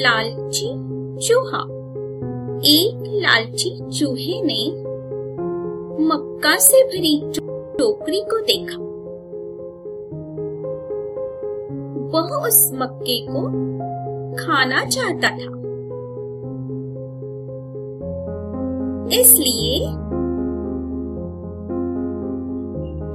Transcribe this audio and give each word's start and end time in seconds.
लालची 0.00 0.68
चूहा। 1.26 1.58
एक 2.64 3.02
लालची 3.06 3.70
चूहे 3.90 4.42
ने 4.42 4.70
मक्का 6.04 6.56
से 6.58 6.84
भरी 6.84 7.32
टोकरी 7.78 8.20
को 8.20 8.38
देखा। 8.40 8.78
वह 12.12 12.48
उस 12.48 12.70
मक्के 12.74 13.26
को 13.30 13.46
खाना 14.36 14.84
चाहता 14.84 15.28
था। 15.28 15.60
इसलिए 19.20 19.86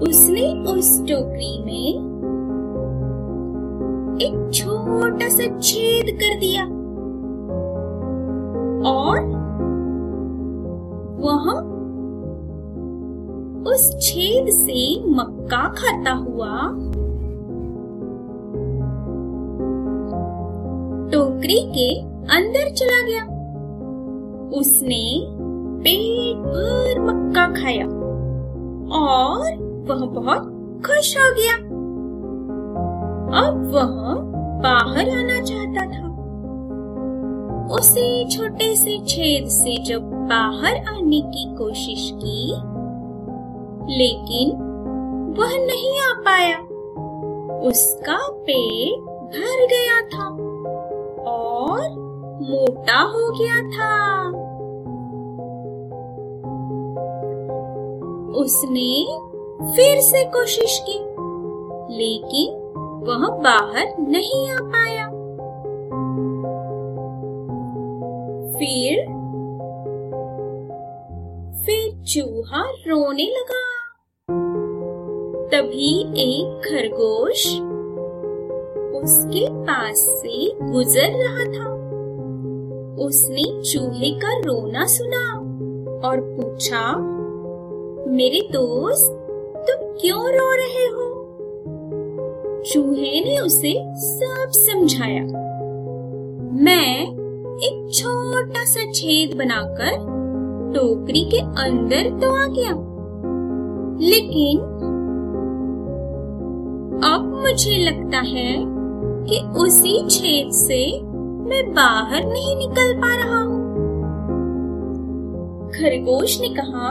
उसने 0.10 0.64
उस 0.64 1.02
टोकरी 1.02 1.64
में 1.64 2.16
एक 4.22 4.52
छोटा 4.54 5.30
सा 5.30 5.60
छेद 5.60 6.16
कर 6.16 6.40
दिया। 6.40 6.75
और 8.86 9.20
वह 11.20 11.76
उस 13.72 13.96
छेद 14.02 14.50
से 14.50 15.06
मक्का 15.10 15.68
खाता 15.68 16.12
हुआ। 16.12 16.68
टोकरी 21.12 21.60
के 21.60 22.00
अंदर 22.36 22.70
चला 22.74 23.02
गया। 23.08 23.24
उसने 24.60 25.26
पेट 25.84 26.38
भर 26.38 27.02
मक्का 27.02 27.48
खाया 27.48 27.86
और 28.98 29.42
वह 29.90 30.06
बहुत 30.06 30.42
खुश 30.86 31.18
हो 31.18 31.34
गया। 31.34 31.56
अब 33.42 33.72
वह 33.74 34.14
बाहर 34.62 35.10
आना 35.10 35.42
चाहता 35.42 35.86
था। 35.86 36.15
उसे 37.72 38.30
छोटे 38.30 38.76
से 38.76 38.98
छेद 39.06 39.48
से 39.48 39.78
जब 39.84 40.02
बाहर 40.04 40.76
आने 40.78 41.22
की 41.22 41.56
कोशिश 41.56 42.12
की, 42.16 42.48
लेकिन 43.98 44.52
वह 45.38 45.58
नहीं 45.66 46.00
आ 46.02 46.14
पाया। 46.14 46.58
उसका 47.68 48.18
पेट 48.32 49.00
भर 49.36 49.66
गया 49.66 50.02
था 50.02 50.28
और 51.32 51.90
मोटा 52.42 53.02
हो 53.02 53.32
गया 53.32 53.62
था। 53.70 54.28
उसने 58.42 59.06
फिर 59.76 60.00
से 60.02 60.24
कोशिश 60.24 60.84
की, 60.90 61.00
लेकिन 61.98 62.54
वह 63.08 63.28
बाहर 63.30 63.96
नहीं 64.00 64.50
आ 64.50 64.58
पाया। 64.62 65.05
फिर 68.56 69.06
फिर 71.66 72.04
चूहा 72.04 72.62
रोने 72.62 73.24
लगा। 73.24 73.76
तभी 75.48 76.02
एक 76.02 76.62
खरगोश 76.66 77.62
उसके 79.04 79.48
पास 79.52 79.96
से 79.96 80.54
गुजर 80.72 81.10
रहा 81.12 81.46
था। 81.46 81.76
उसने 83.06 83.62
चूहे 83.62 84.20
का 84.20 84.38
रोना 84.38 84.86
सुना 84.86 85.34
और 86.08 86.22
पूछा, 86.22 86.98
मेरे 88.08 88.50
दोस्त, 88.52 89.12
तुम 89.58 89.90
क्यों 90.02 90.22
रो 90.26 90.52
रहे 90.56 90.86
हो? 90.88 91.06
चूहे 92.64 93.26
ने 93.26 93.40
उसे 93.40 93.74
सब 93.96 94.48
समझाया। 94.50 95.24
मैं 96.64 97.25
एक 97.56 97.90
छोटा 97.94 98.64
सा 98.64 98.92
छेद 98.92 99.38
बनाकर 99.38 99.92
टोकरी 100.74 101.24
के 101.26 101.40
अंदर 101.62 102.10
तो 102.20 102.32
आ 102.36 102.46
गया। 102.48 102.72
लेकिन 104.02 104.60
अब 107.04 107.32
मुझे 107.36 107.78
लगता 107.78 108.20
है 108.20 108.56
कि 109.26 109.40
उसी 109.60 109.94
छेद 110.10 110.52
से 110.52 110.80
मैं 111.50 111.64
बाहर 111.74 112.26
नहीं 112.26 112.56
निकल 112.56 112.94
पा 113.02 113.16
रहा 113.16 113.40
हूँ। 113.40 113.64
खरगोश 115.72 116.40
ने 116.42 116.50
कहा, 116.50 116.90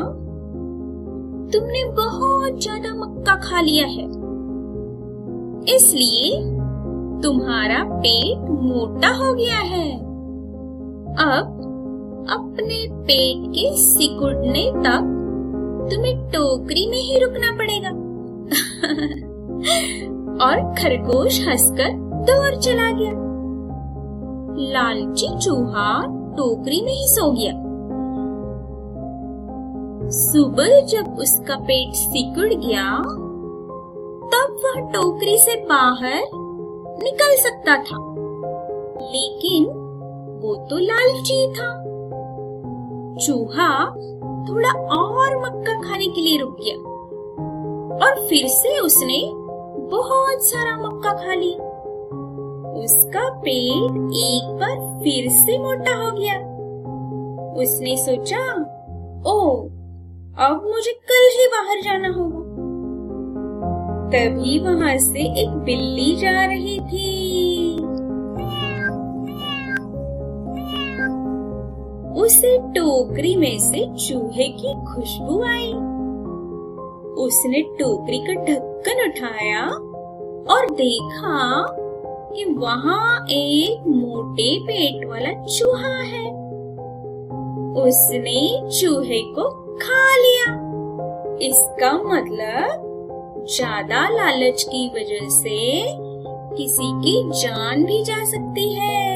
तुमने 1.50 1.84
बहुत 1.92 2.60
ज़्यादा 2.62 2.94
मक्का 2.94 3.34
खा 3.41 3.60
लिया 3.60 3.86
है। 3.86 4.06
इसलिए 5.76 6.32
तुम्हारा 7.22 7.84
पेट 7.84 8.50
मोटा 8.62 9.08
हो 9.08 9.32
गया 9.34 9.58
है। 9.58 10.13
अब 11.19 12.26
अपने 12.30 12.88
पेट 12.92 13.50
के 13.50 13.76
सिकुड़ने 13.76 14.70
तक 14.70 15.20
तुम्हें 15.92 16.28
टोकरी 16.28 16.86
में 16.86 16.97
ही 16.97 17.19
रुकना 17.19 17.56
पड़ेगा। 17.56 17.88
और 20.44 20.75
खरगोश 20.75 21.48
हंसकर 21.48 21.98
दूर 21.98 22.56
चला 22.56 22.91
गया। 22.91 23.12
लालची 24.72 25.38
चूहा 25.38 26.06
टोकरी 26.36 26.82
में 26.82 26.92
ही 26.92 27.08
सो 27.08 27.32
गया। 27.32 27.52
सुबह 30.10 30.81
जब 30.81 31.19
उसका 31.19 31.56
पेट 31.56 31.94
सिकुड़ 31.94 32.46
गया, 32.46 33.02
तब 34.25 34.60
वह 34.64 34.81
टोकरी 34.81 35.38
से 35.38 35.64
बाहर 35.64 36.22
निकल 37.02 37.32
सकता 37.36 37.76
था। 37.76 38.14
लेकिन 39.00 39.83
वो 40.40 40.54
तो 40.70 40.78
लालची 40.78 41.46
था। 41.54 41.68
चूहा 43.16 43.68
थोड़ा 44.48 44.70
और 44.94 45.36
मक्का 45.38 45.80
खाने 45.82 46.06
के 46.06 46.20
लिए 46.20 46.38
रुक 46.38 46.56
गया 46.60 46.76
और 47.98 48.26
फिर 48.28 48.46
से 48.48 48.78
उसने 48.78 49.20
बहुत 49.90 50.42
सारा 50.42 50.76
मक्का 50.78 51.12
खा 51.14 51.34
लिया 51.34 51.72
उसका 52.74 53.28
पेट 53.40 53.92
एक 54.20 54.48
बार 54.60 54.76
फिर 55.02 55.28
से 55.32 55.58
मोटा 55.58 55.94
हो 55.96 56.10
गया। 56.10 56.34
उसने 57.62 57.96
सोचा 57.96 58.40
ओ 59.26 59.38
अब 60.38 60.62
मुझे 60.64 60.92
कल 61.10 61.28
ही 61.32 61.46
बाहर 61.48 61.80
जाना 61.80 62.08
होगा। 62.08 62.42
तभी 64.10 64.58
वहाँ 64.58 64.96
से 64.98 65.22
एक 65.42 65.50
बिल्ली 65.64 66.14
जा 66.16 66.44
रही 66.44 66.78
थी। 66.80 67.63
उसे 72.24 72.56
टोकरी 72.74 73.34
में 73.36 73.58
से 73.60 73.84
चूहे 73.98 74.46
की 74.50 74.72
खुशबू 74.84 75.42
आई। 75.42 75.72
उसने 77.24 77.60
टोकरी 77.78 78.18
का 78.18 78.34
ढक्कन 78.44 79.02
उठाया 79.08 79.64
और 80.54 80.70
देखा 80.70 81.66
कि 82.34 82.44
वहाँ 82.44 83.26
एक 83.30 83.86
मोटे 83.86 84.58
पेट 84.60 85.06
वाला 85.08 85.32
चूहा 85.46 85.96
है। 86.02 86.24
उसने 87.84 88.40
चूहे 88.80 89.20
को 89.34 89.48
खा 89.76 90.16
लिया। 90.16 90.48
इसका 91.42 91.92
मतलब 92.04 93.46
ज़्यादा 93.50 94.08
लालच 94.08 94.62
की 94.62 94.86
वजह 94.88 95.28
से 95.28 95.58
किसी 96.56 96.92
की 97.02 97.22
जान 97.40 97.84
भी 97.84 98.02
जा 98.04 98.24
सकती 98.24 98.72
है। 98.74 99.13